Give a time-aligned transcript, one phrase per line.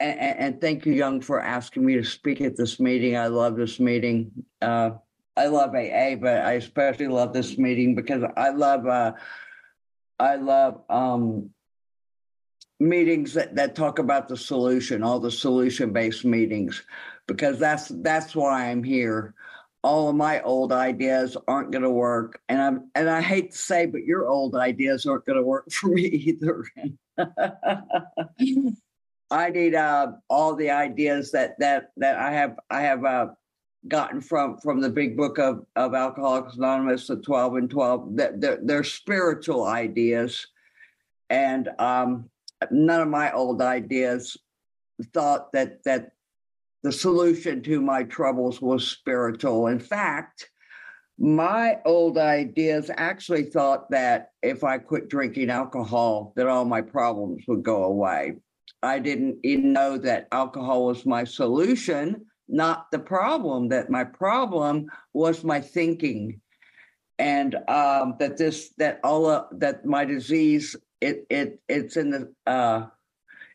[0.00, 3.16] and, and, thank you, Young, for asking me to speak at this meeting.
[3.16, 4.30] I love this meeting.
[4.62, 4.92] Uh,
[5.36, 9.12] I love AA, but I especially love this meeting because I love uh,
[10.18, 11.50] I love um,
[12.78, 16.82] meetings that, that talk about the solution, all the solution based meetings,
[17.26, 19.34] because that's that's why I'm here.
[19.82, 23.58] All of my old ideas aren't going to work, and I'm and I hate to
[23.58, 26.64] say, but your old ideas aren't going to work for me either.
[29.30, 33.26] I need uh, all the ideas that that that I have I have uh,
[33.86, 38.16] gotten from from the big book of of Alcoholics Anonymous, the twelve and twelve.
[38.16, 40.46] That they're, they're, spiritual ideas,
[41.28, 42.28] and um,
[42.70, 44.36] none of my old ideas
[45.14, 46.10] thought that that
[46.82, 49.68] the solution to my troubles was spiritual.
[49.68, 50.50] In fact,
[51.18, 57.44] my old ideas actually thought that if I quit drinking alcohol, that all my problems
[57.46, 58.36] would go away.
[58.82, 63.68] I didn't even know that alcohol was my solution, not the problem.
[63.68, 66.40] That my problem was my thinking,
[67.18, 72.32] and um, that this that all of, that my disease it it it's in the
[72.46, 72.86] uh,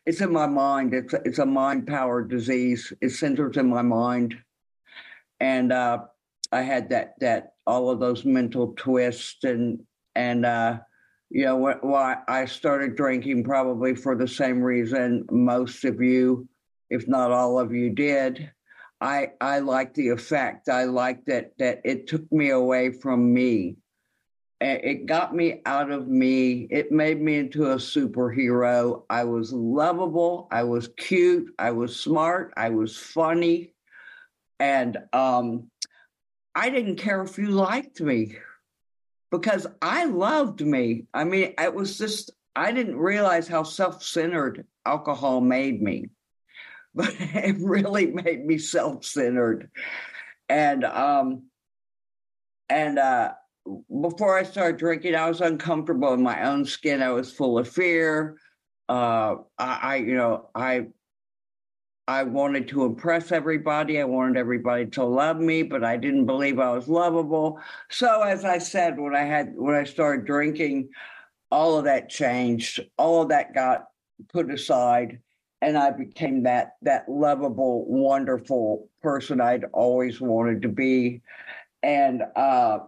[0.04, 0.94] it's in my mind.
[0.94, 2.92] It's it's a mind powered disease.
[3.00, 4.36] It centers in my mind,
[5.40, 6.04] and uh,
[6.52, 10.44] I had that that all of those mental twists and and
[11.30, 16.48] know, why I started drinking probably for the same reason most of you,
[16.90, 18.50] if not all of you, did.
[19.00, 20.68] I I like the effect.
[20.68, 23.76] I like that that it took me away from me.
[24.58, 26.66] It got me out of me.
[26.70, 29.02] It made me into a superhero.
[29.10, 30.48] I was lovable.
[30.50, 31.52] I was cute.
[31.58, 32.54] I was smart.
[32.56, 33.74] I was funny,
[34.58, 35.70] and um,
[36.54, 38.38] I didn't care if you liked me
[39.30, 41.04] because I loved me.
[41.12, 46.10] I mean, it was just, I didn't realize how self centered alcohol made me,
[46.94, 49.70] but it really made me self centered.
[50.48, 51.44] And, um,
[52.68, 53.32] and, uh,
[54.00, 57.02] before I started drinking, I was uncomfortable in my own skin.
[57.02, 58.38] I was full of fear.
[58.88, 60.86] Uh, I, I, you know, I
[62.08, 64.00] I wanted to impress everybody.
[64.00, 67.60] I wanted everybody to love me, but I didn't believe I was lovable.
[67.90, 70.90] So as I said, when I had when I started drinking,
[71.50, 72.80] all of that changed.
[72.96, 73.86] All of that got
[74.32, 75.20] put aside
[75.62, 81.22] and I became that that lovable, wonderful person I'd always wanted to be.
[81.82, 82.80] And uh,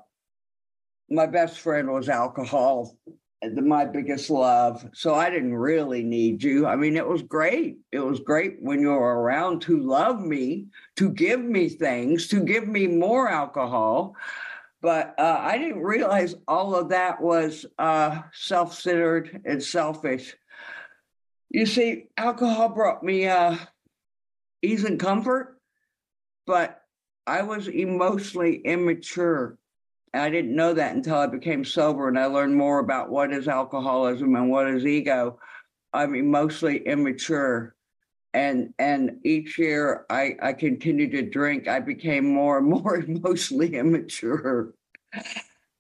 [1.10, 2.96] my best friend was alcohol
[3.42, 4.88] my biggest love.
[4.94, 6.66] So I didn't really need you.
[6.66, 7.78] I mean, it was great.
[7.92, 10.66] It was great when you were around to love me,
[10.96, 14.16] to give me things, to give me more alcohol.
[14.80, 20.34] But uh, I didn't realize all of that was uh, self centered and selfish.
[21.50, 23.56] You see, alcohol brought me uh,
[24.62, 25.60] ease and comfort,
[26.46, 26.80] but
[27.26, 29.58] I was emotionally immature
[30.14, 33.48] I didn't know that until I became sober and I learned more about what is
[33.48, 35.38] alcoholism and what is ego.
[35.92, 37.74] I'm emotionally immature.
[38.34, 43.74] And and each year I, I continued to drink, I became more and more emotionally
[43.74, 44.74] immature.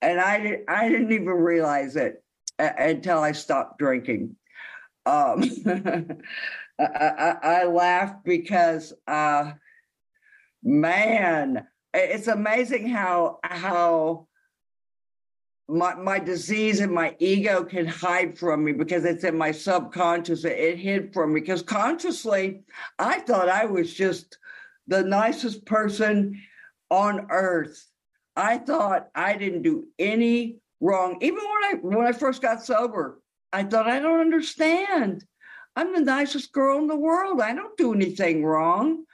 [0.00, 2.22] And I, I didn't even realize it
[2.58, 4.36] until I stopped drinking.
[5.06, 5.42] Um,
[6.78, 9.52] I, I, I laugh because, uh,
[10.62, 14.26] man, it's amazing how how
[15.68, 20.44] my my disease and my ego can hide from me because it's in my subconscious.
[20.44, 22.62] It hid from me because consciously,
[22.98, 24.38] I thought I was just
[24.86, 26.40] the nicest person
[26.90, 27.84] on earth.
[28.36, 31.18] I thought I didn't do any wrong.
[31.20, 33.20] Even when I when I first got sober,
[33.52, 35.24] I thought I don't understand.
[35.76, 37.40] I'm the nicest girl in the world.
[37.40, 39.04] I don't do anything wrong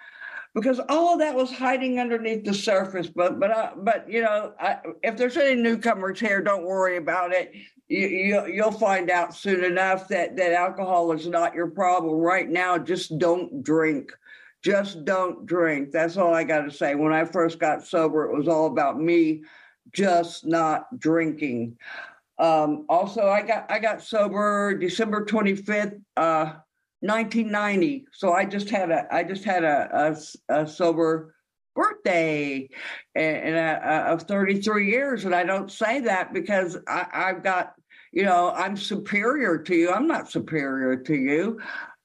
[0.54, 3.08] because all of that was hiding underneath the surface.
[3.08, 7.32] But but uh, but you know, I, if there's any newcomers here, don't worry about
[7.32, 7.52] it.
[7.88, 12.48] You, you you'll find out soon enough that that alcohol is not your problem right
[12.48, 12.78] now.
[12.78, 14.12] Just don't drink.
[14.62, 15.90] Just don't drink.
[15.90, 16.94] That's all I got to say.
[16.94, 19.42] When I first got sober, it was all about me
[19.92, 21.76] just not drinking.
[22.38, 26.54] Um, also, I got I got sober December 25th, uh,
[27.04, 28.06] 1990.
[28.12, 30.16] So I just had a I just had a
[30.48, 31.34] a, a sober
[31.74, 32.68] birthday
[33.14, 37.74] and, of 33 years, and I don't say that because I, I've got
[38.10, 39.92] you know I'm superior to you.
[39.92, 41.60] I'm not superior to you.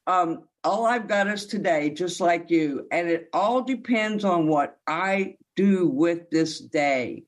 [0.06, 4.78] Um, all I've got is today, just like you, and it all depends on what
[4.86, 7.24] I do with this day.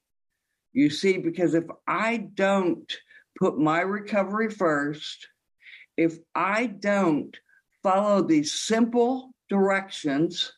[0.74, 2.92] You see, because if I don't
[3.40, 5.28] put my recovery first,
[5.96, 7.38] if I don't
[7.84, 10.54] follow these simple directions,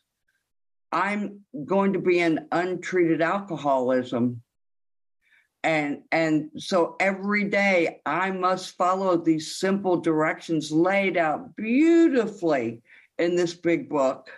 [0.92, 4.42] I'm going to be in untreated alcoholism.
[5.62, 12.82] And, and so every day I must follow these simple directions laid out beautifully
[13.18, 14.28] in this big book.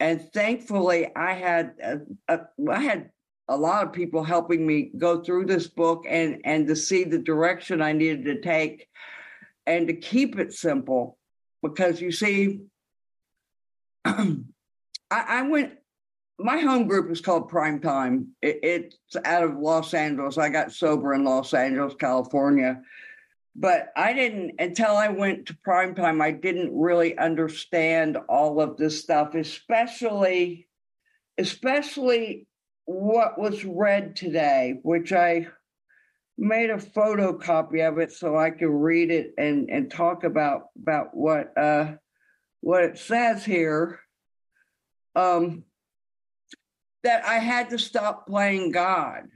[0.00, 3.10] And thankfully, I had a, a, I had
[3.48, 7.18] a lot of people helping me go through this book and and to see the
[7.18, 8.88] direction I needed to take
[9.66, 11.18] and to keep it simple
[11.62, 12.60] because you see
[14.04, 14.44] I,
[15.10, 15.74] I, went
[16.38, 18.28] my home group is called prime time.
[18.40, 20.38] It, it's out of los angeles.
[20.38, 22.82] I got sober in los angeles california.
[23.56, 28.76] But i didn't until i went to prime time i didn't really understand all of
[28.76, 30.68] this stuff especially
[31.36, 32.46] especially
[32.90, 35.46] what was read today, which I
[36.40, 41.14] made a photocopy of it so I could read it and, and talk about about
[41.14, 41.92] what uh,
[42.60, 44.00] what it says here.
[45.14, 45.64] Um,
[47.02, 49.28] that I had to stop playing God.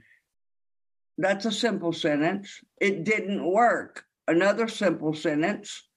[1.17, 2.59] That's a simple sentence.
[2.79, 4.03] It didn't work.
[4.27, 5.83] Another simple sentence.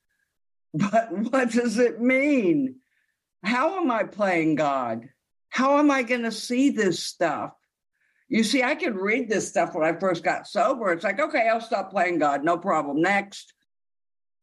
[0.74, 2.76] But what does it mean?
[3.42, 5.08] How am I playing God?
[5.48, 7.52] How am I going to see this stuff?
[8.28, 10.92] You see, I could read this stuff when I first got sober.
[10.92, 13.00] It's like, okay, I'll stop playing God, no problem.
[13.00, 13.54] Next.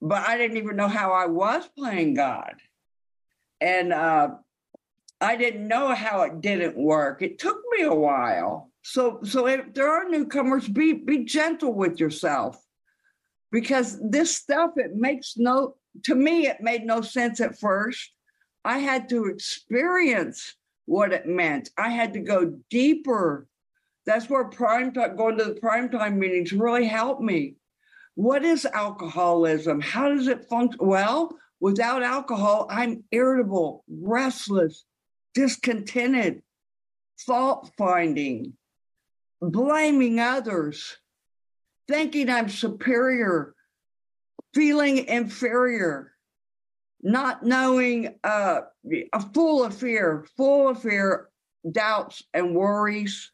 [0.01, 2.55] But I didn't even know how I was playing God.
[3.61, 4.29] And uh,
[5.21, 7.21] I didn't know how it didn't work.
[7.21, 8.71] It took me a while.
[8.81, 12.61] So, so if there are newcomers, be be gentle with yourself,
[13.51, 18.11] because this stuff it makes no to me it made no sense at first.
[18.63, 20.55] I had to experience
[20.85, 21.69] what it meant.
[21.77, 23.47] I had to go deeper.
[24.05, 27.55] That's where prime time, going to the prime time meetings really helped me.
[28.15, 29.81] What is alcoholism?
[29.81, 30.79] How does it function?
[30.79, 34.85] Well, without alcohol, I'm irritable, restless,
[35.33, 36.41] discontented,
[37.17, 38.53] fault finding,
[39.41, 40.97] blaming others,
[41.87, 43.53] thinking I'm superior,
[44.53, 46.13] feeling inferior,
[47.01, 48.61] not knowing, uh,
[49.33, 51.29] full of fear, full of fear,
[51.69, 53.31] doubts, and worries.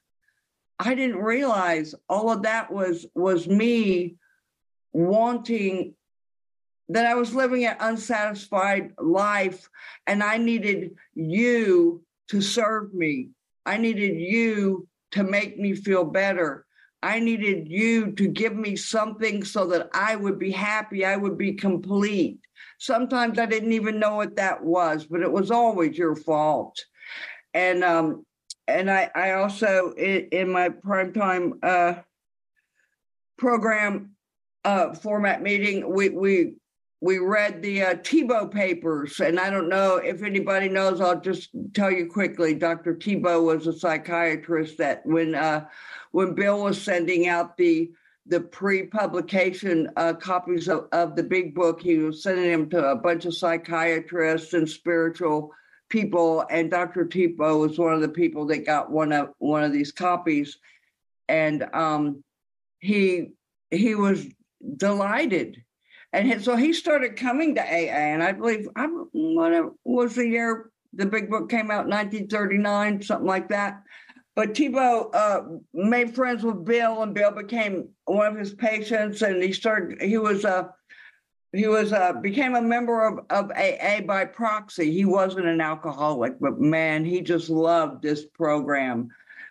[0.84, 4.16] I didn't realize all of that was was me
[4.94, 5.94] wanting
[6.90, 9.70] that I was living an unsatisfied life
[10.08, 13.30] and I needed you to serve me.
[13.64, 16.66] I needed you to make me feel better.
[17.04, 21.38] I needed you to give me something so that I would be happy, I would
[21.38, 22.40] be complete.
[22.80, 26.84] Sometimes I didn't even know what that was, but it was always your fault.
[27.54, 28.26] And um,
[28.68, 32.02] and I, I also in, in my primetime uh,
[33.38, 34.12] program
[34.64, 36.54] uh, format meeting, we we
[37.02, 41.02] we read the uh, Tiebout papers, and I don't know if anybody knows.
[41.02, 42.54] I'll just tell you quickly.
[42.54, 42.94] Dr.
[42.94, 45.66] Tiebout was a psychiatrist that when uh,
[46.12, 47.92] when Bill was sending out the
[48.28, 51.82] the pre-publication uh, copies of, of the big book.
[51.82, 55.52] He was sending them to a bunch of psychiatrists and spiritual
[55.92, 57.06] people, and Dr.
[57.06, 60.58] Tiebout was one of the people that got one of one of these copies,
[61.30, 62.24] and um,
[62.80, 63.30] he
[63.70, 64.26] he was
[64.78, 65.64] delighted,
[66.12, 70.72] and so he started coming to AA, and I believe I what was the year
[70.94, 73.84] the big book came out, 1939, something like that.
[74.36, 75.42] But Tiebout uh,
[75.74, 80.02] made friends with Bill, and Bill became one of his patients, and he started.
[80.02, 80.74] He was a
[81.54, 84.92] he was uh, became a member of, of AA by proxy.
[84.92, 89.10] He wasn't an alcoholic, but man, he just loved this program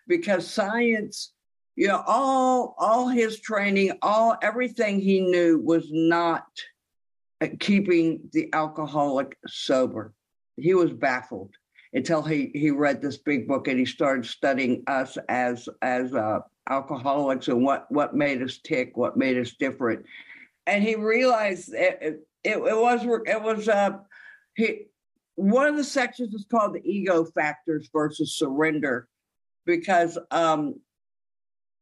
[0.09, 1.33] because science,
[1.76, 6.47] you know, all all his training, all everything he knew was not
[7.59, 10.14] keeping the alcoholic sober.
[10.57, 11.54] He was baffled
[11.92, 16.40] until he he read this big book and he started studying us as as uh,
[16.71, 20.07] alcoholics and what what made us tick, what made us different,
[20.67, 23.99] and he realized it it, it was it was uh,
[24.55, 24.87] he
[25.35, 29.09] one of the sections is called the ego factors versus surrender
[29.64, 30.75] because um,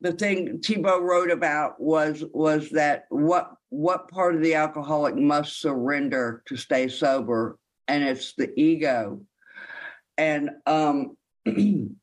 [0.01, 5.61] the thing Tiebout wrote about was was that what what part of the alcoholic must
[5.61, 9.23] surrender to stay sober, and it's the ego.
[10.17, 11.17] And um,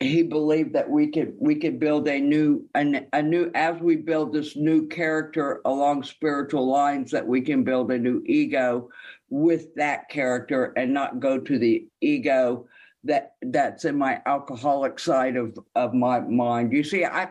[0.00, 3.96] he believed that we could we could build a new a, a new as we
[3.96, 8.88] build this new character along spiritual lines that we can build a new ego
[9.28, 12.66] with that character and not go to the ego
[13.04, 16.72] that that's in my alcoholic side of of my mind.
[16.72, 17.28] You see i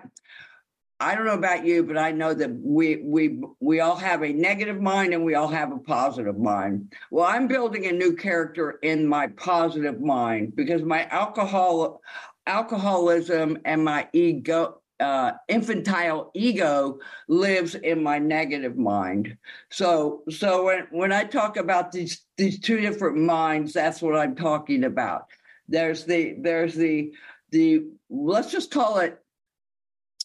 [0.99, 4.33] i don't know about you but i know that we we we all have a
[4.33, 6.91] negative mind and we all have a positive mind.
[7.11, 12.01] Well i'm building a new character in my positive mind because my alcohol
[12.47, 19.37] alcoholism and my ego uh, infantile ego lives in my negative mind.
[19.69, 24.35] So, so when when I talk about these these two different minds, that's what I'm
[24.35, 25.27] talking about.
[25.67, 27.13] There's the there's the
[27.51, 29.19] the let's just call it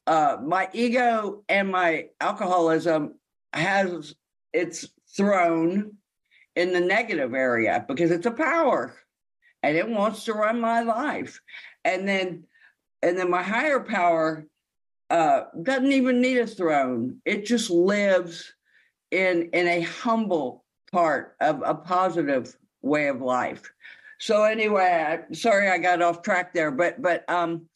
[0.06, 3.14] uh, my ego and my alcoholism
[3.52, 4.14] has
[4.52, 5.92] its throne
[6.56, 8.94] in the negative area because it's a power
[9.62, 11.40] and it wants to run my life
[11.84, 12.44] and then
[13.02, 14.46] and then my higher power
[15.10, 17.20] uh, doesn't even need a throne.
[17.24, 18.52] It just lives
[19.10, 23.72] in in a humble part of a positive way of life.
[24.22, 27.66] So anyway I, sorry i got off track there but but um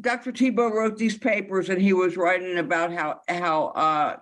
[0.00, 4.16] dr tiebout wrote these papers and he was writing about how how uh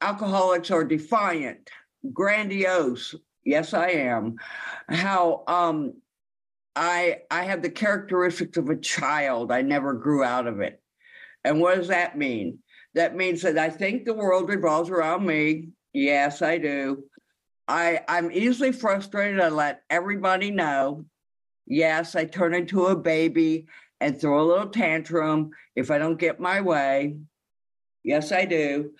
[0.00, 1.70] alcoholics are defiant
[2.12, 4.34] grandiose yes i am
[4.88, 5.94] how um
[6.76, 9.52] I I have the characteristics of a child.
[9.52, 10.80] I never grew out of it.
[11.44, 12.58] And what does that mean?
[12.94, 15.68] That means that I think the world revolves around me.
[15.92, 17.04] Yes, I do.
[17.68, 19.40] I I'm easily frustrated.
[19.40, 21.04] I let everybody know.
[21.66, 23.66] Yes, I turn into a baby
[24.00, 27.16] and throw a little tantrum if I don't get my way.
[28.02, 28.92] Yes, I do.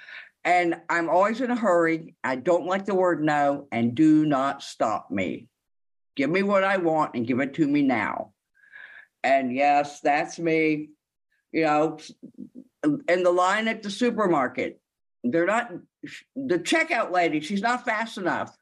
[0.45, 2.14] And I'm always in a hurry.
[2.23, 5.49] I don't like the word no and do not stop me.
[6.16, 8.33] Give me what I want and give it to me now.
[9.23, 10.90] And yes, that's me.
[11.52, 11.99] You know,
[13.09, 14.80] in the line at the supermarket,
[15.23, 15.73] they're not
[16.37, 18.56] the checkout lady, she's not fast enough.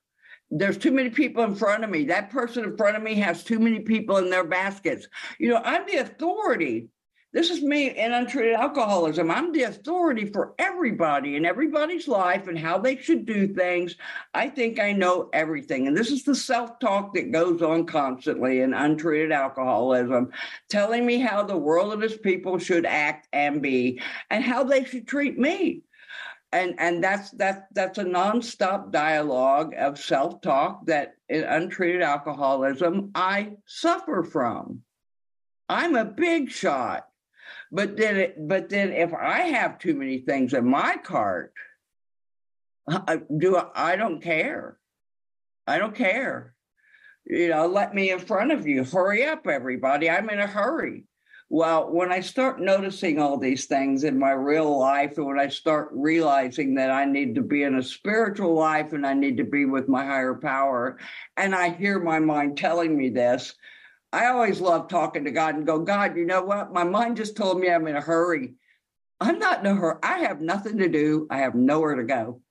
[0.50, 2.04] There's too many people in front of me.
[2.04, 5.08] That person in front of me has too many people in their baskets.
[5.38, 6.88] You know, I'm the authority
[7.32, 9.30] this is me in untreated alcoholism.
[9.30, 13.96] I'm the authority for everybody in everybody's life and how they should do things.
[14.34, 15.86] I think I know everything.
[15.86, 20.30] And this is the self talk that goes on constantly in untreated alcoholism,
[20.68, 24.84] telling me how the world and its people should act and be and how they
[24.84, 25.82] should treat me.
[26.52, 33.52] And, and that's that that's a nonstop dialogue of self-talk that in untreated alcoholism I
[33.64, 34.82] suffer from.
[35.70, 37.06] I'm a big shot
[37.72, 41.54] but then, it, but then, if I have too many things in my cart,
[42.86, 44.78] I, uh, do I, I don't care.
[45.66, 46.54] I don't care.
[47.24, 48.84] You know, let me in front of you.
[48.84, 50.10] Hurry up, everybody.
[50.10, 51.04] I'm in a hurry.
[51.48, 55.48] Well, when I start noticing all these things in my real life, and when I
[55.48, 59.44] start realizing that I need to be in a spiritual life and I need to
[59.44, 60.98] be with my higher power,
[61.36, 63.54] and I hear my mind telling me this,
[64.12, 66.72] I always love talking to God and go, God, you know what?
[66.72, 68.54] My mind just told me I'm in a hurry.
[69.20, 69.98] I'm not in a hurry.
[70.02, 71.26] I have nothing to do.
[71.30, 72.42] I have nowhere to go.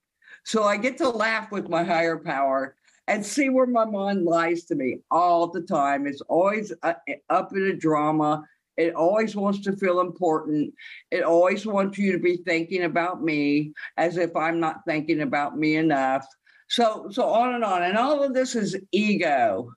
[0.43, 2.75] So I get to laugh with my higher power
[3.07, 6.07] and see where my mind lies to me all the time.
[6.07, 6.93] It's always uh,
[7.29, 8.43] up in a drama.
[8.77, 10.73] It always wants to feel important.
[11.11, 15.57] It always wants you to be thinking about me as if I'm not thinking about
[15.57, 16.25] me enough.
[16.69, 17.83] So so on and on.
[17.83, 19.73] And all of this is ego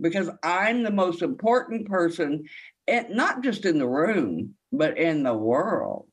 [0.00, 2.44] because I'm the most important person,
[2.86, 6.06] and not just in the room, but in the world.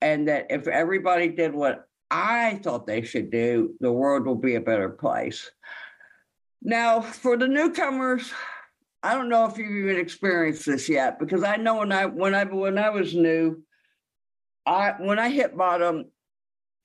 [0.00, 4.54] And that if everybody did what I thought they should do, the world will be
[4.54, 5.50] a better place.
[6.62, 8.32] Now, for the newcomers,
[9.02, 12.34] I don't know if you've even experienced this yet, because I know when I when
[12.34, 13.62] I when I was new,
[14.66, 16.06] I when I hit bottom,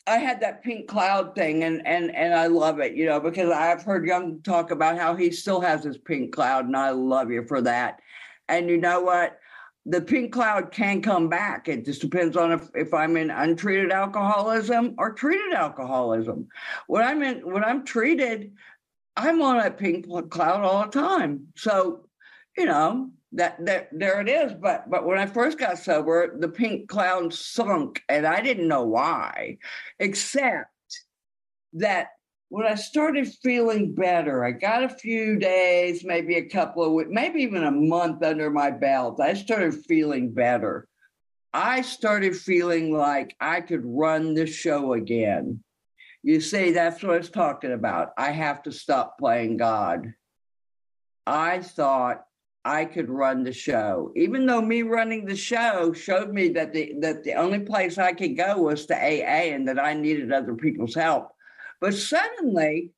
[0.08, 3.50] I had that pink cloud thing and and and I love it, you know, because
[3.50, 7.32] I've heard Young talk about how he still has his pink cloud, and I love
[7.32, 8.00] you for that.
[8.48, 9.40] And you know what?
[9.88, 11.68] The pink cloud can come back.
[11.68, 16.48] It just depends on if, if I'm in untreated alcoholism or treated alcoholism.
[16.88, 18.52] When I'm in when I'm treated,
[19.18, 21.48] I'm on that pink cloud all the time.
[21.56, 22.08] So,
[22.58, 24.54] you know, that that there it is.
[24.54, 28.84] But but when I first got sober, the pink cloud sunk, and I didn't know
[28.84, 29.58] why,
[30.00, 30.72] except
[31.74, 32.10] that
[32.50, 37.10] when I started feeling better, I got a few days, maybe a couple of weeks,
[37.12, 39.20] maybe even a month under my belt.
[39.20, 40.88] I started feeling better.
[41.54, 45.64] I started feeling like I could run the show again.
[46.22, 48.12] You see, that's what I was talking about.
[48.18, 50.14] I have to stop playing God.
[51.26, 52.26] I thought
[52.66, 56.96] I could run the show, even though me running the show showed me that the
[57.02, 60.56] that the only place I could go was to AA and that I needed other
[60.56, 61.30] people's help.
[61.80, 62.92] But suddenly,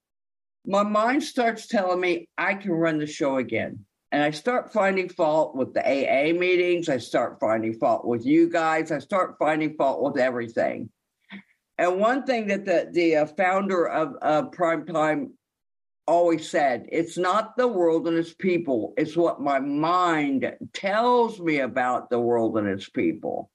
[0.65, 3.85] my mind starts telling me I can run the show again.
[4.13, 6.87] And I start finding fault with the AA meetings.
[6.87, 8.89] I start finding fault with you guys.
[8.89, 10.89] I start finding fault with everything.
[11.77, 15.31] And one thing that the the uh, founder of uh, Primetime
[16.07, 21.59] always said, it's not the world and its people, it's what my mind tells me
[21.59, 23.51] about the world and its people.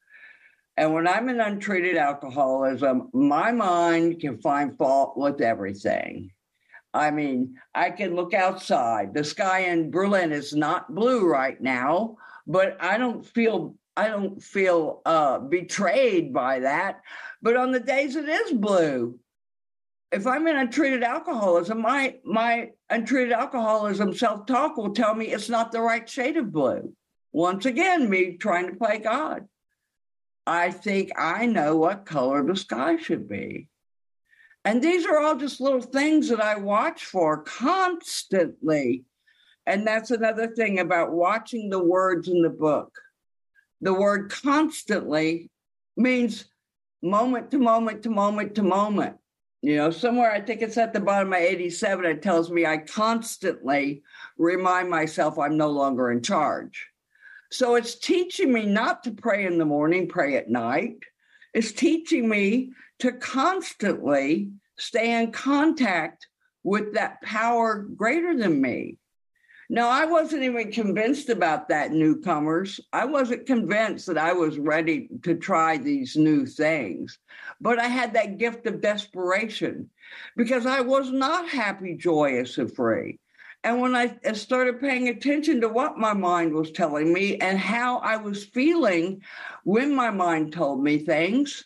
[0.76, 6.30] And when I'm in untreated alcoholism, my mind can find fault with everything.
[6.94, 9.14] I mean, I can look outside.
[9.14, 12.16] The sky in Berlin is not blue right now,
[12.46, 17.02] but I don't feel I don't feel uh, betrayed by that.
[17.42, 19.18] But on the days it is blue,
[20.12, 25.72] if I'm in untreated alcoholism, my my untreated alcoholism self-talk will tell me it's not
[25.72, 26.92] the right shade of blue.
[27.32, 29.48] Once again, me trying to play God.
[30.46, 33.68] I think I know what color the sky should be.
[34.64, 39.04] And these are all just little things that I watch for constantly.
[39.66, 42.92] And that's another thing about watching the words in the book.
[43.80, 45.50] The word constantly
[45.96, 46.44] means
[47.02, 49.16] moment to moment to moment to moment.
[49.62, 52.78] You know, somewhere I think it's at the bottom of 87, it tells me I
[52.78, 54.02] constantly
[54.36, 56.88] remind myself I'm no longer in charge.
[57.52, 60.96] So it's teaching me not to pray in the morning, pray at night.
[61.54, 66.26] It's teaching me to constantly stay in contact
[66.64, 68.98] with that power greater than me.
[69.72, 72.78] Now, I wasn't even convinced about that, newcomers.
[72.92, 77.18] I wasn't convinced that I was ready to try these new things.
[77.58, 79.88] But I had that gift of desperation
[80.36, 83.18] because I was not happy, joyous, and free.
[83.64, 87.96] And when I started paying attention to what my mind was telling me and how
[88.00, 89.22] I was feeling
[89.64, 91.64] when my mind told me things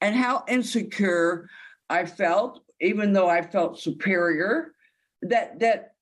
[0.00, 1.48] and how insecure
[1.88, 4.74] I felt, even though I felt superior,
[5.22, 5.92] that that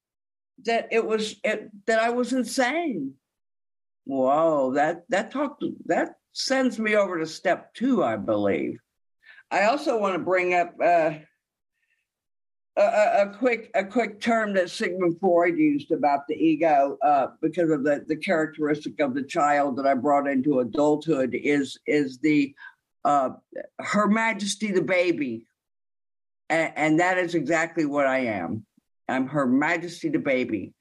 [0.64, 3.14] that it was it, that I was insane.
[4.04, 8.78] Whoa, that that talk that sends me over to step two, I believe.
[9.50, 11.12] I also want to bring up uh,
[12.76, 17.70] a, a, quick a quick term that Sigmund Freud used about the ego uh, because
[17.70, 22.54] of the, the characteristic of the child that I brought into adulthood is is the
[23.04, 23.30] uh,
[23.78, 25.46] Her Majesty the baby,
[26.50, 28.66] and that is exactly what I am.
[29.08, 30.74] I'm Her Majesty the baby.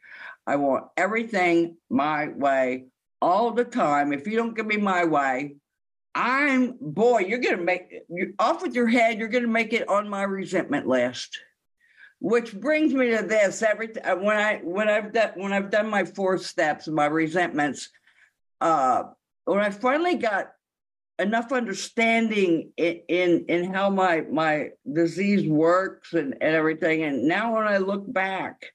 [0.47, 2.85] I want everything my way
[3.21, 4.13] all the time.
[4.13, 5.55] If you don't give me my way,
[6.13, 9.19] I'm boy, you're gonna make you off with your head.
[9.19, 11.39] You're gonna make it on my resentment list.
[12.19, 15.89] Which brings me to this: every uh, when I when I've done when I've done
[15.89, 17.89] my four steps, my resentments,
[18.61, 19.03] uh,
[19.43, 20.53] when I finally got
[21.19, 27.03] enough understanding in, in in how my my disease works and, and everything.
[27.03, 28.65] And now when i look back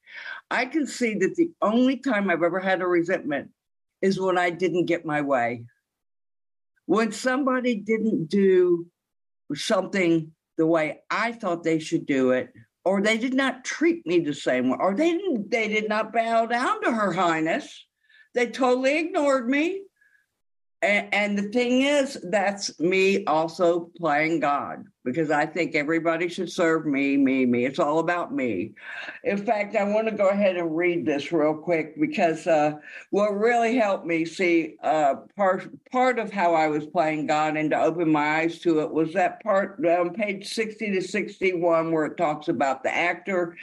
[0.50, 3.50] i can see that the only time i've ever had a resentment
[4.00, 5.64] is when i didn't get my way.
[6.86, 8.86] When somebody didn't do
[9.54, 12.52] something the way i thought they should do it
[12.84, 16.12] or they did not treat me the same way or they didn't they did not
[16.12, 17.86] bow down to her highness.
[18.32, 19.82] They totally ignored me
[20.82, 26.86] and, the thing is, that's me also playing God because I think everybody should serve
[26.86, 27.66] me, me, me.
[27.66, 28.72] It's all about me.
[29.24, 32.72] In fact, I want to go ahead and read this real quick because uh,
[33.10, 37.70] what really helped me see uh, part part of how I was playing God and
[37.70, 41.92] to open my eyes to it was that part on page sixty to sixty one
[41.92, 43.56] where it talks about the actor,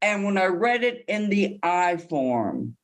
[0.00, 2.76] and when I read it in the I form,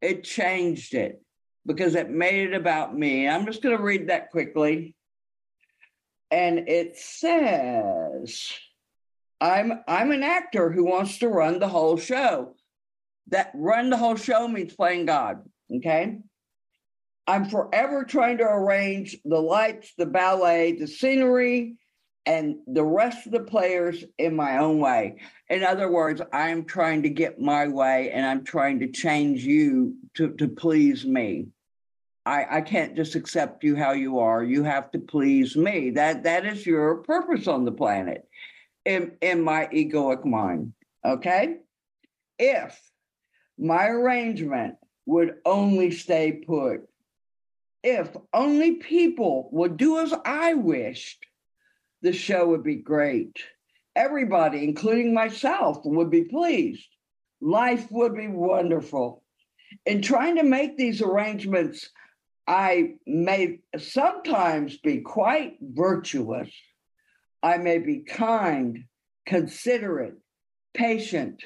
[0.00, 1.22] it changed it
[1.66, 3.28] because it made it about me.
[3.28, 4.94] I'm just going to read that quickly.
[6.30, 8.52] And it says,
[9.40, 12.54] I'm I'm an actor who wants to run the whole show.
[13.28, 15.42] That run the whole show means playing God.
[15.74, 16.18] Okay.
[17.28, 21.76] I'm forever trying to arrange the lights, the ballet, the scenery,
[22.24, 25.16] and the rest of the players in my own way.
[25.48, 29.96] In other words, I'm trying to get my way and I'm trying to change you
[30.14, 31.46] to, to please me.
[32.26, 34.42] I, I can't just accept you how you are.
[34.42, 35.90] You have to please me.
[35.90, 38.28] That that is your purpose on the planet
[38.84, 40.72] in, in my egoic mind.
[41.04, 41.58] Okay?
[42.36, 42.78] If
[43.56, 44.74] my arrangement
[45.06, 46.88] would only stay put,
[47.84, 51.24] if only people would do as I wished,
[52.02, 53.38] the show would be great.
[53.94, 56.88] Everybody, including myself, would be pleased.
[57.40, 59.22] Life would be wonderful.
[59.84, 61.88] In trying to make these arrangements,
[62.46, 66.50] I may sometimes be quite virtuous.
[67.42, 68.84] I may be kind,
[69.26, 70.14] considerate,
[70.72, 71.42] patient,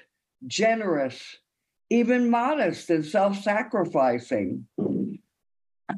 [0.46, 1.36] generous,
[1.88, 4.66] even modest and self sacrificing.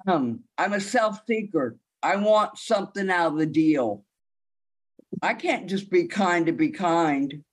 [0.07, 1.77] Um, I'm a self seeker.
[2.03, 4.05] I want something out of the deal.
[5.21, 7.45] I can't just be kind to be kind.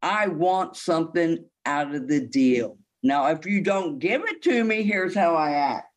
[0.00, 2.78] I want something out of the deal.
[3.02, 5.87] Now, if you don't give it to me, here's how I act.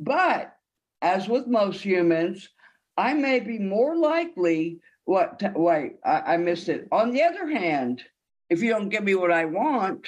[0.00, 0.56] But
[1.02, 2.48] as with most humans,
[2.96, 4.80] I may be more likely.
[5.04, 5.42] What?
[5.54, 6.88] Wait, I, I missed it.
[6.90, 8.02] On the other hand,
[8.48, 10.06] if you don't give me what I want,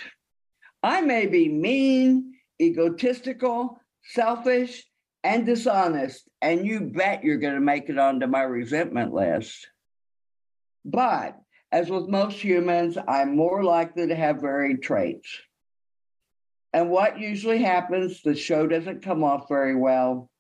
[0.82, 4.84] I may be mean, egotistical, selfish,
[5.22, 9.68] and dishonest, and you bet you're going to make it onto my resentment list.
[10.84, 11.38] But
[11.70, 15.28] as with most humans, I'm more likely to have varied traits.
[16.72, 20.30] And what usually happens, the show doesn't come off very well.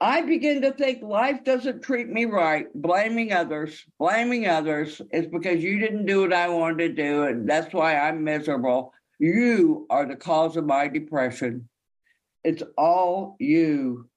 [0.00, 5.62] I begin to think life doesn't treat me right, blaming others, blaming others is because
[5.62, 8.94] you didn't do what I wanted to do, and that's why I'm miserable.
[9.18, 11.68] You are the cause of my depression.
[12.44, 14.08] It's all you.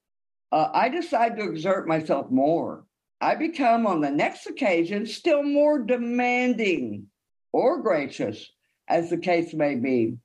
[0.53, 2.85] Uh, I decide to exert myself more.
[3.19, 7.07] I become, on the next occasion, still more demanding
[7.51, 8.49] or gracious,
[8.87, 10.17] as the case may be.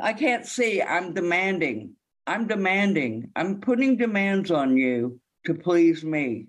[0.00, 1.94] I can't see, I'm demanding.
[2.26, 3.30] I'm demanding.
[3.36, 6.48] I'm putting demands on you to please me.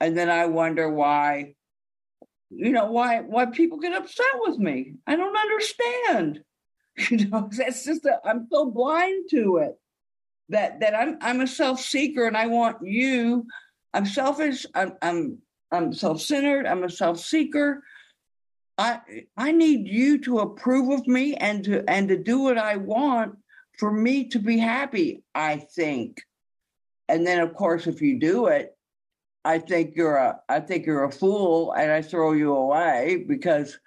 [0.00, 1.54] And then I wonder why
[2.56, 4.94] you know why why people get upset with me.
[5.06, 6.42] I don't understand.
[7.10, 9.72] You know that's just i am so blind to it
[10.50, 13.46] that that i'm i'm a self-seeker and i want you.
[13.92, 14.64] I'm selfish.
[14.76, 15.38] I'm i'm
[15.72, 16.66] i'm self-centered.
[16.66, 17.82] I'm a self-seeker
[18.78, 19.00] i
[19.36, 23.36] i need you to approve of me and to and to do what i want
[23.78, 26.22] for me to be happy i think
[27.08, 28.74] and then of course if you do it
[29.44, 33.78] I think you're a I think you're a fool and I throw you away because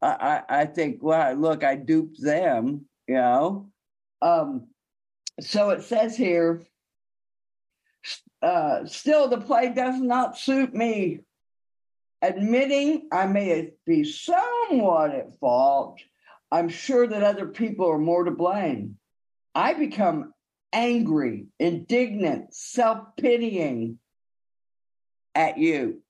[0.00, 3.68] I, I, I think, well, look, I duped them, you know.
[4.22, 4.68] Um,
[5.40, 6.62] so it says here,
[8.42, 11.20] uh, still the play does not suit me.
[12.22, 15.98] Admitting I may be somewhat at fault,
[16.52, 18.96] I'm sure that other people are more to blame.
[19.56, 20.32] I become
[20.72, 23.98] angry, indignant, self pitying,
[25.34, 26.00] at you.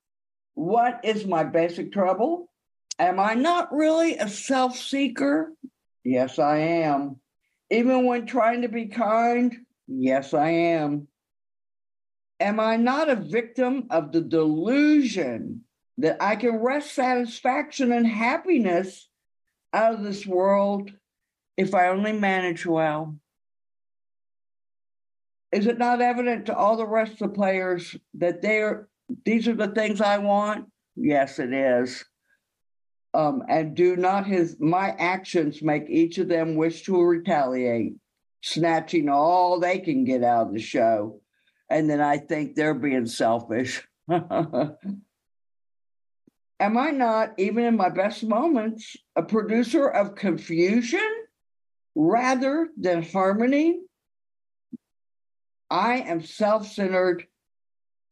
[0.52, 2.50] What is my basic trouble?
[2.98, 5.54] Am I not really a self seeker?
[6.04, 7.16] Yes, I am.
[7.70, 9.56] Even when trying to be kind?
[9.88, 11.08] Yes, I am.
[12.38, 15.64] Am I not a victim of the delusion
[15.98, 19.08] that I can wrest satisfaction and happiness
[19.72, 20.90] out of this world
[21.56, 23.16] if I only manage well?
[25.52, 28.88] Is it not evident to all the rest of the players that they're
[29.24, 30.66] these are the things I want?
[30.96, 32.04] Yes, it is.
[33.14, 37.96] Um, and do not his my actions make each of them wish to retaliate,
[38.40, 41.20] snatching all they can get out of the show.
[41.68, 43.86] And then I think they're being selfish.
[46.62, 51.10] Am I not, even in my best moments, a producer of confusion
[51.96, 53.80] rather than harmony?
[55.68, 57.26] I am self centered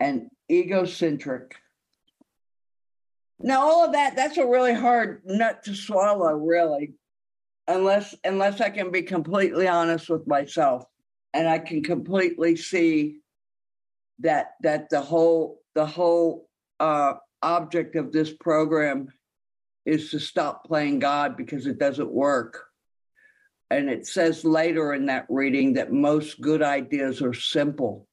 [0.00, 1.54] and egocentric.
[3.38, 6.94] Now, all of that, that's a really hard nut to swallow, really,
[7.68, 10.82] unless unless I can be completely honest with myself
[11.32, 13.20] and I can completely see
[14.18, 16.48] that that the whole the whole
[16.80, 19.08] uh, object of this program
[19.86, 22.66] is to stop playing God because it doesn't work.
[23.70, 28.06] And it says later in that reading that most good ideas are simple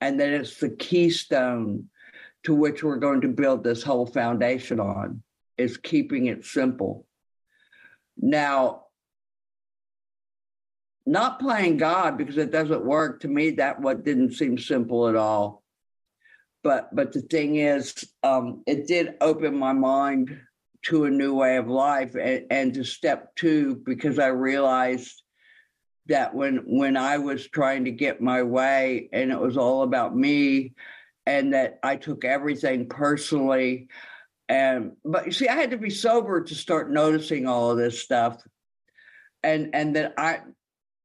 [0.00, 1.88] and that it's the keystone
[2.44, 5.22] to which we're going to build this whole foundation on
[5.56, 7.06] is keeping it simple.
[8.16, 8.86] Now,
[11.06, 13.50] not playing God because it doesn't work to me.
[13.52, 15.62] That what didn't seem simple at all.
[16.66, 20.36] But but the thing is, um, it did open my mind
[20.86, 25.22] to a new way of life and, and to step two because I realized
[26.06, 30.16] that when when I was trying to get my way and it was all about
[30.16, 30.74] me
[31.24, 33.86] and that I took everything personally
[34.48, 38.02] and but you see I had to be sober to start noticing all of this
[38.02, 38.42] stuff
[39.44, 40.40] and and that I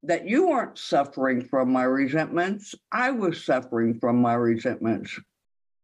[0.01, 2.73] that you weren't suffering from my resentments.
[2.91, 5.19] I was suffering from my resentments.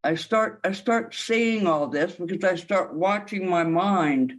[0.08, 4.36] I start I start seeing all this because I start watching my mind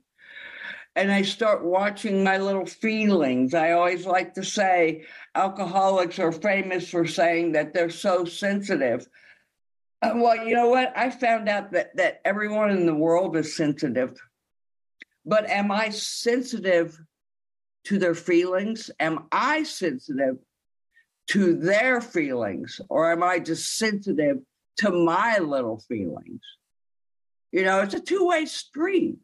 [0.97, 3.53] and I start watching my little feelings.
[3.53, 5.05] I always like to say
[5.35, 9.07] alcoholics are famous for saying that they're so sensitive.
[10.01, 10.97] Uh, well, you know what?
[10.97, 14.19] I found out that that everyone in the world is sensitive.
[15.27, 16.99] But am I sensitive
[17.85, 18.91] to their feelings?
[18.99, 20.39] Am I sensitive
[21.27, 22.81] to their feelings?
[22.89, 24.39] Or am I just sensitive
[24.79, 26.43] to my little feelings?
[27.53, 29.19] You know, it's a two way street.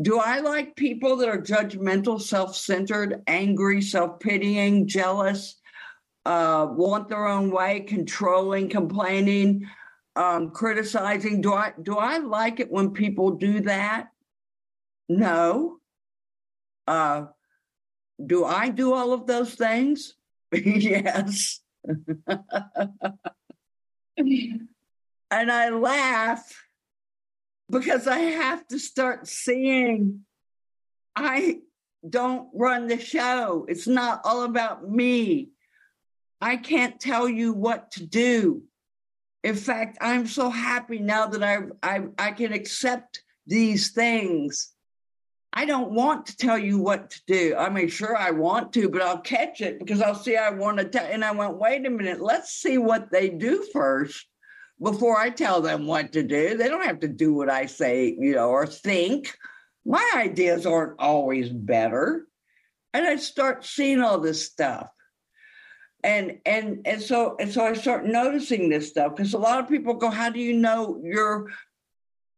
[0.00, 5.56] Do I like people that are judgmental, self centered, angry, self pitying, jealous,
[6.24, 9.66] uh, want their own way, controlling, complaining,
[10.16, 11.40] um, criticizing?
[11.40, 14.08] Do I do I like it when people do that?
[15.08, 15.78] No.
[16.86, 17.26] Uh,
[18.24, 20.14] do I do all of those things?
[20.52, 21.60] yes.
[25.30, 26.64] and I laugh
[27.70, 30.20] because I have to start seeing
[31.14, 31.58] I
[32.08, 33.66] don't run the show.
[33.68, 35.50] It's not all about me.
[36.40, 38.62] I can't tell you what to do.
[39.42, 44.72] In fact, I'm so happy now that I I, I can accept these things
[45.52, 47.56] I don't want to tell you what to do.
[47.56, 50.78] I mean, sure, I want to, but I'll catch it because I'll see I want
[50.78, 51.06] to tell.
[51.06, 54.26] And I went, wait a minute, let's see what they do first
[54.80, 56.56] before I tell them what to do.
[56.56, 59.34] They don't have to do what I say, you know, or think.
[59.84, 62.26] My ideas aren't always better.
[62.92, 64.90] And I start seeing all this stuff.
[66.04, 69.68] And and and so and so I start noticing this stuff because a lot of
[69.68, 71.48] people go, How do you know you're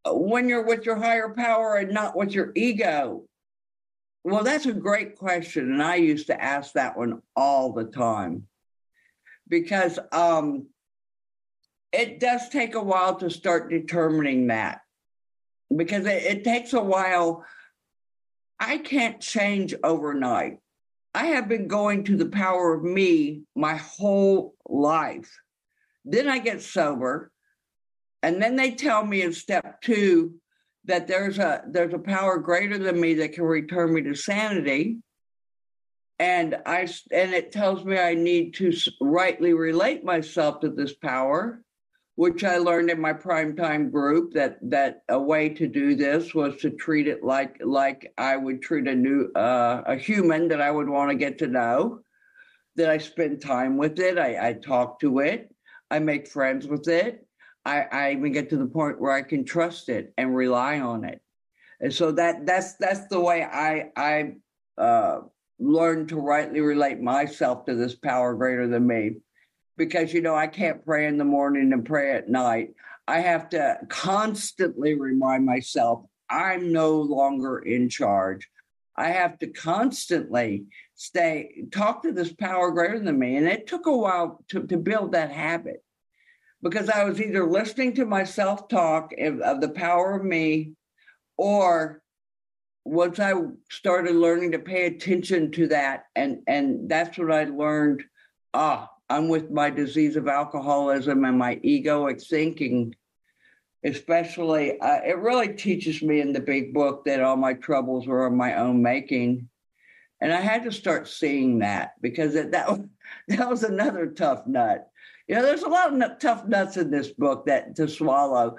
[0.07, 3.25] when you're with your higher power and not with your ego?
[4.25, 5.73] Well, that's a great question.
[5.73, 8.47] And I used to ask that one all the time
[9.49, 10.67] because um,
[11.93, 14.81] it does take a while to start determining that
[15.75, 17.45] because it, it takes a while.
[18.59, 20.59] I can't change overnight.
[21.15, 25.41] I have been going to the power of me my whole life.
[26.05, 27.33] Then I get sober
[28.23, 30.35] and then they tell me in step two
[30.85, 34.99] that there's a there's a power greater than me that can return me to sanity.
[36.19, 41.63] And I and it tells me I need to rightly relate myself to this power,
[42.17, 46.35] which I learned in my prime time group that that a way to do this
[46.35, 50.61] was to treat it like like I would treat a new uh, a human that
[50.61, 52.01] I would want to get to know.
[52.77, 55.53] That I spend time with it, I, I talk to it,
[55.91, 57.27] I make friends with it,
[57.65, 61.05] I, I even get to the point where I can trust it and rely on
[61.05, 61.21] it.
[61.81, 64.35] And so that that's that's the way I I
[64.79, 65.21] uh,
[65.59, 69.17] learned to rightly relate myself to this power greater than me,
[69.77, 72.75] because you know I can't pray in the morning and pray at night.
[73.09, 78.49] I have to constantly remind myself I'm no longer in charge.
[78.97, 83.87] I have to constantly stay talk to this power greater than me, and it took
[83.87, 85.83] a while to to build that habit
[86.63, 90.73] because I was either listening to myself talk of the power of me,
[91.37, 92.03] or
[92.85, 93.33] once I
[93.71, 98.03] started learning to pay attention to that, and and that's what I learned.
[98.53, 102.95] Ah, I'm with my disease of alcoholism and my egoic thinking.
[103.83, 108.27] Especially, uh, it really teaches me in the big book that all my troubles were
[108.27, 109.49] of my own making,
[110.21, 112.69] and I had to start seeing that because that that
[113.29, 114.91] that was another tough nut
[115.31, 118.57] you know, there's a lot of tough nuts in this book that to swallow.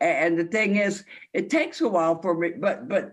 [0.00, 3.12] And the thing is, it takes a while for me, but but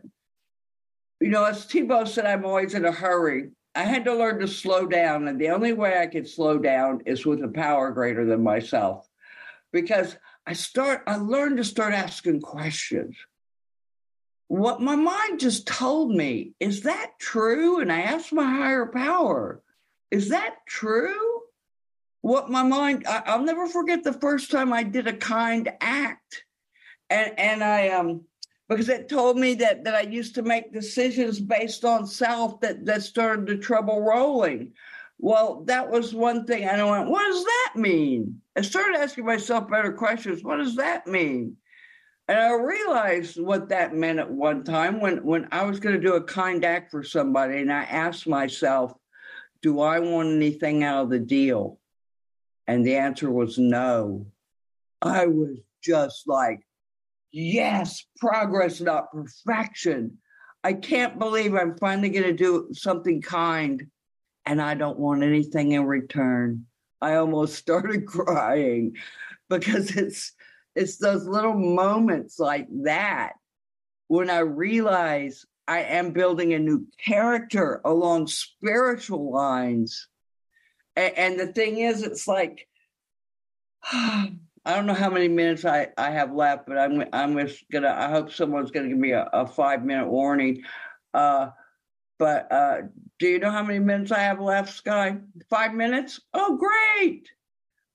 [1.20, 3.50] you know, as Tiebout said, I'm always in a hurry.
[3.76, 7.02] I had to learn to slow down, and the only way I could slow down
[7.06, 9.06] is with a power greater than myself,
[9.74, 10.16] because
[10.48, 11.04] I start.
[11.06, 13.18] I learned to start asking questions.
[14.48, 19.62] What my mind just told me is that true, and I asked my higher power,
[20.12, 21.41] is that true?
[22.22, 26.44] What my mind I, will never forget the first time I did a kind act.
[27.10, 28.26] And and I um
[28.70, 32.86] because it told me that that I used to make decisions based on self that
[32.86, 34.74] that started the trouble rolling.
[35.18, 36.64] Well, that was one thing.
[36.64, 38.42] And I went, what does that mean?
[38.58, 40.44] I started asking myself better questions.
[40.44, 41.58] What does that mean?
[42.28, 46.02] And I realized what that meant at one time when, when I was going to
[46.02, 47.60] do a kind act for somebody.
[47.60, 48.94] And I asked myself,
[49.62, 51.78] do I want anything out of the deal?
[52.72, 54.28] And the answer was no.
[55.02, 56.62] I was just like,
[57.34, 60.20] yes, progress, not perfection.
[60.64, 63.88] I can't believe I'm finally going to do something kind
[64.46, 66.66] and I don't want anything in return.
[67.02, 68.96] I almost started crying
[69.50, 70.32] because it's
[70.74, 73.34] it's those little moments like that
[74.08, 80.08] when I realize I am building a new character along spiritual lines.
[80.96, 82.68] And, and the thing is, it's like
[84.64, 87.90] I don't know how many minutes I, I have left, but I'm I'm just gonna.
[87.90, 90.64] I hope someone's gonna give me a, a five minute warning.
[91.14, 91.50] Uh,
[92.20, 92.82] but uh,
[93.18, 95.18] do you know how many minutes I have left, Sky?
[95.50, 96.22] Five minutes?
[96.36, 97.28] Oh, great!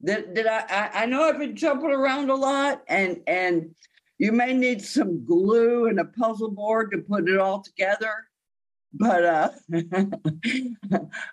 [0.05, 1.03] Did, did I, I?
[1.03, 3.73] I know I've been jumping around a lot, and and
[4.19, 8.13] you may need some glue and a puzzle board to put it all together.
[8.99, 9.51] But uh,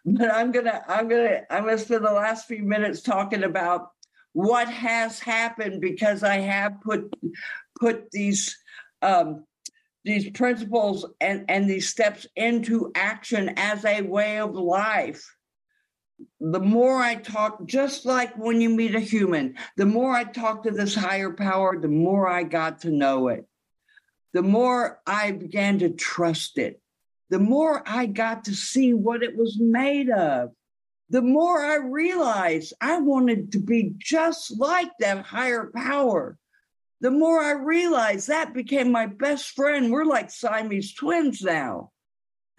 [0.05, 3.89] but I'm gonna I'm gonna I'm gonna spend the last few minutes talking about
[4.33, 7.13] what has happened because I have put
[7.79, 8.57] put these
[9.01, 9.45] um,
[10.03, 15.23] these principles and, and these steps into action as a way of life.
[16.39, 20.63] The more I talk, just like when you meet a human, the more I talk
[20.63, 23.45] to this higher power, the more I got to know it.
[24.33, 26.81] The more I began to trust it,
[27.33, 30.51] the more I got to see what it was made of
[31.09, 36.37] the more I realized I wanted to be just like that higher power.
[37.01, 39.91] The more I realized that became my best friend.
[39.91, 41.89] We're like Siamese twins now.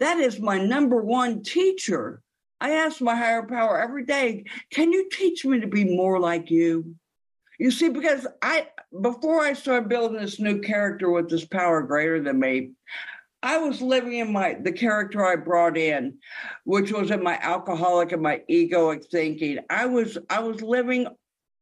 [0.01, 2.21] That is my number one teacher.
[2.59, 6.51] I ask my higher power every day, can you teach me to be more like
[6.51, 6.95] you?
[7.57, 8.67] You see, because I,
[9.01, 12.71] before I started building this new character with this power greater than me,
[13.45, 16.17] I was living in my the character I brought in,
[16.63, 19.59] which was in my alcoholic and my egoic thinking.
[19.69, 21.07] I was I was living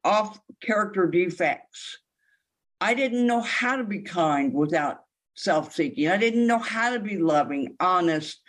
[0.06, 1.98] off character defects.
[2.80, 5.02] I didn't know how to be kind without
[5.36, 6.08] self-seeking.
[6.08, 8.40] I didn't know how to be loving, honest,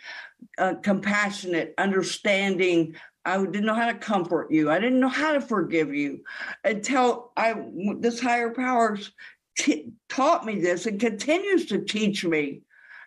[0.57, 2.95] uh, compassionate, understanding.
[3.25, 4.71] I didn't know how to comfort you.
[4.71, 6.23] I didn't know how to forgive you
[6.63, 7.53] until I
[7.99, 9.11] this higher powers
[9.57, 12.61] t- taught me this and continues to teach me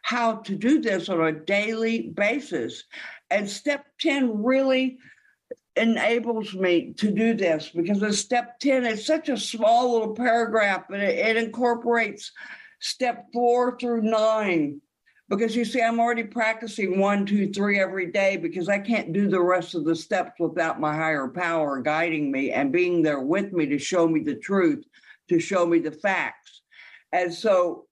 [0.09, 2.85] how to do this on a daily basis.
[3.29, 4.97] And step 10 really
[5.77, 10.85] enables me to do this because the step 10 is such a small little paragraph,
[10.89, 12.33] but it, it incorporates
[12.81, 14.81] step four through nine.
[15.29, 19.29] Because you see, I'm already practicing one, two, three every day because I can't do
[19.29, 23.53] the rest of the steps without my higher power guiding me and being there with
[23.53, 24.87] me to show me the truth,
[25.29, 26.63] to show me the facts.
[27.13, 27.88] And so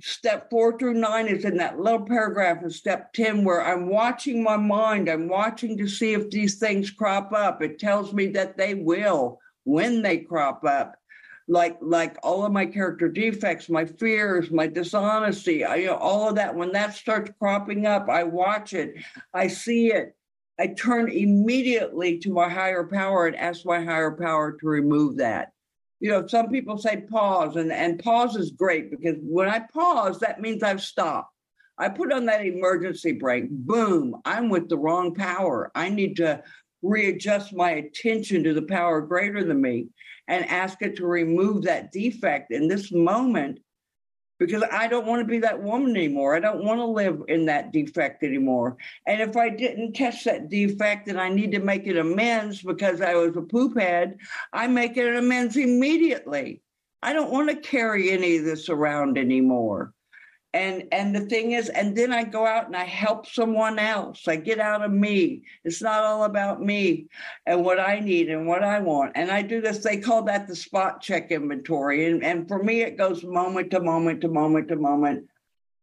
[0.00, 4.42] step four through nine is in that little paragraph of step 10 where I'm watching
[4.42, 5.08] my mind.
[5.08, 7.62] I'm watching to see if these things crop up.
[7.62, 10.96] It tells me that they will when they crop up.
[11.48, 16.28] Like like all of my character defects, my fears, my dishonesty, I, you know, all
[16.28, 16.56] of that.
[16.56, 18.94] When that starts cropping up, I watch it,
[19.32, 20.16] I see it,
[20.58, 25.52] I turn immediately to my higher power and ask my higher power to remove that
[26.00, 30.20] you know, some people say pause, and, and pause is great because when I pause,
[30.20, 31.32] that means I've stopped.
[31.78, 35.70] I put on that emergency brake, boom, I'm with the wrong power.
[35.74, 36.42] I need to
[36.82, 39.88] readjust my attention to the power greater than me
[40.28, 43.60] and ask it to remove that defect in this moment
[44.38, 46.36] because I don't want to be that woman anymore.
[46.36, 48.76] I don't want to live in that defect anymore.
[49.06, 53.00] And if I didn't catch that defect and I need to make it amends because
[53.00, 54.18] I was a poop head,
[54.52, 56.62] I make it an amends immediately.
[57.02, 59.92] I don't want to carry any of this around anymore
[60.56, 64.26] and and the thing is and then i go out and i help someone else.
[64.26, 65.42] I get out of me.
[65.64, 67.06] It's not all about me
[67.44, 69.12] and what i need and what i want.
[69.16, 72.06] And i do this they call that the spot check inventory.
[72.06, 75.28] And, and for me it goes moment to moment to moment to moment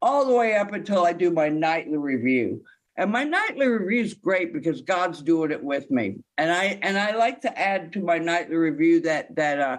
[0.02, 2.64] all the way up until i do my nightly review.
[2.96, 6.16] And my nightly review is great because god's doing it with me.
[6.40, 9.78] And i and i like to add to my nightly review that that uh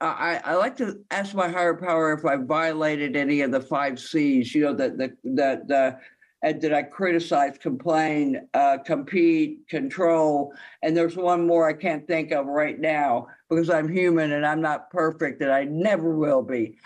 [0.00, 3.98] I, I like to ask my higher power if I violated any of the five
[3.98, 4.54] C's.
[4.54, 5.98] You know that the the the
[6.42, 10.52] and did I criticize, complain, uh, compete, control?
[10.82, 14.60] And there's one more I can't think of right now because I'm human and I'm
[14.60, 16.76] not perfect and I never will be.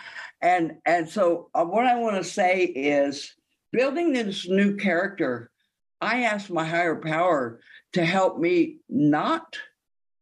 [0.41, 3.35] And and so uh, what I want to say is
[3.71, 5.51] building this new character.
[5.99, 7.59] I ask my higher power
[7.93, 9.59] to help me not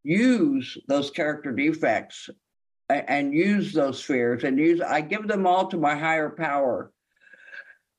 [0.04, 2.30] use those character defects
[2.90, 6.92] and use those fears and use i give them all to my higher power.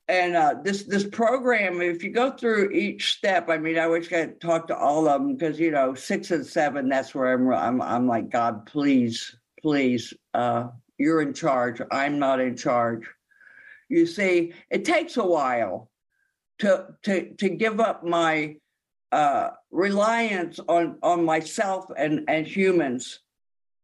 [0.08, 4.06] And uh, this this program if you go through each step i mean i wish
[4.12, 7.32] i could talk to all of them because you know six and seven that's where
[7.32, 10.66] i'm i'm, I'm like god please please uh,
[10.98, 13.04] you're in charge i'm not in charge.
[13.88, 15.90] You see it takes a while
[16.60, 18.56] to to to give up my
[19.12, 23.20] uh, reliance on on myself and and humans,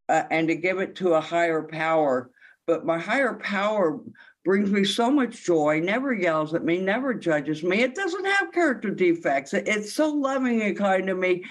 [0.08, 2.30] uh, and to give it to a higher power.
[2.66, 4.00] But my higher power
[4.44, 5.80] brings me so much joy.
[5.80, 6.80] Never yells at me.
[6.80, 7.82] Never judges me.
[7.82, 9.54] It doesn't have character defects.
[9.54, 11.44] It, it's so loving and kind to me,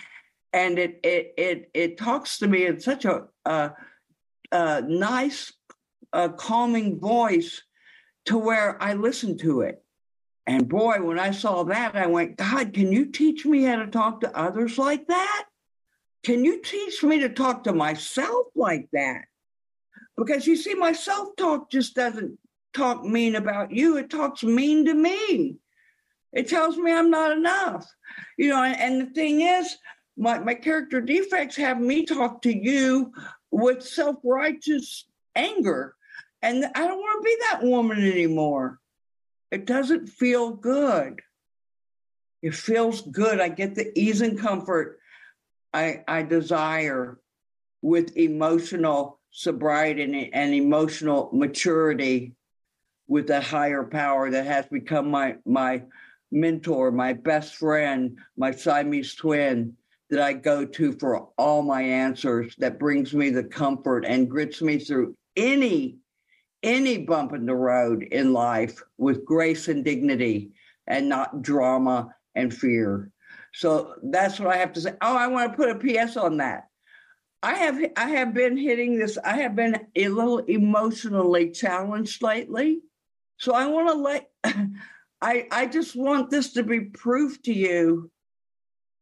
[0.54, 3.24] and it it it it talks to me in such a
[4.52, 5.54] nice,
[6.38, 7.62] calming voice,
[8.26, 9.82] to where I listen to it
[10.48, 13.88] and boy, when I saw that, I went, God, can you teach me how to
[13.88, 15.46] talk to others like that?
[16.26, 19.26] Can you teach me to talk to myself like that?
[20.18, 22.40] Because you see, my self talk just doesn't
[22.74, 25.58] talk mean about you, it talks mean to me.
[26.34, 27.86] It tells me I'm not enough.
[28.40, 29.78] You know, and, and the thing is,
[30.18, 33.14] my, my character defects have me talk to you
[33.52, 35.06] with self righteous
[35.36, 35.94] anger.
[36.42, 38.80] And I don't want to be that woman anymore.
[39.52, 41.22] It doesn't feel good.
[42.42, 43.40] It feels good.
[43.40, 45.00] I get the ease and comfort
[45.76, 47.20] I, I desire
[47.82, 52.34] with emotional sobriety and, and emotional maturity
[53.10, 55.84] with that higher power that has become my my
[56.32, 59.76] mentor, my best friend, my Siamese twin
[60.10, 64.62] that I go to for all my answers, that brings me the comfort and grits
[64.62, 65.98] me through any
[66.64, 70.52] any bump in the road in life with grace and dignity
[70.88, 73.12] and not drama and fear.
[73.56, 74.94] So that's what I have to say.
[75.02, 76.68] Oh, I want to put a PS on that.
[77.42, 79.18] I have I have been hitting this.
[79.24, 82.82] I have been a little emotionally challenged lately.
[83.38, 84.30] So I want to let
[85.22, 88.12] I I just want this to be proof to you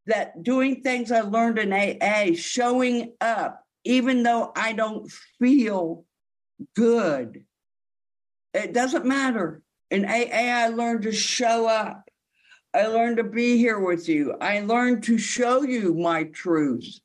[0.06, 6.06] that doing things I learned in AA, showing up, even though I don't feel
[6.76, 7.46] good,
[8.54, 9.64] it doesn't matter.
[9.90, 12.10] In AA, I learned to show up.
[12.74, 14.36] I learned to be here with you.
[14.42, 17.00] I learned to show you my truth.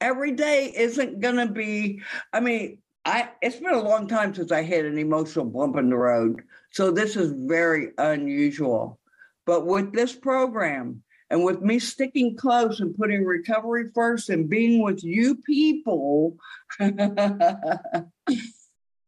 [0.00, 2.00] Every day isn't going to be,
[2.32, 5.90] I mean, I it's been a long time since I hit an emotional bump in
[5.90, 6.42] the road.
[6.70, 9.00] So this is very unusual.
[9.46, 14.82] But with this program and with me sticking close and putting recovery first and being
[14.82, 16.36] with you people,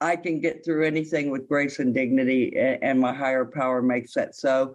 [0.02, 4.34] I can get through anything with grace and dignity, and my higher power makes that
[4.34, 4.74] so.